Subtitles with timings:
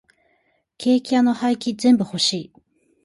[0.79, 2.53] ケーキ屋の廃棄全部欲しい。